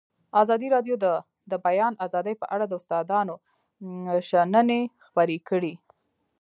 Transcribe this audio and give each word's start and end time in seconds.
ازادي 0.41 0.67
راډیو 0.75 0.95
د 1.03 1.05
د 1.51 1.53
بیان 1.65 1.93
آزادي 2.05 2.33
په 2.41 2.45
اړه 2.55 2.65
د 2.67 2.73
استادانو 2.79 3.35
شننې 4.29 4.81
خپرې 5.05 5.37
کړي. 5.49 5.73